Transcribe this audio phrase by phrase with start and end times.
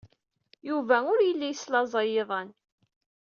[0.67, 2.49] Yuba ur yelli yeslaẓay iḍan.